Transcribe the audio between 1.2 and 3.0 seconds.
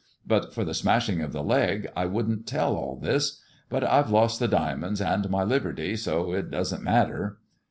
of the leg, I wouldn't tell all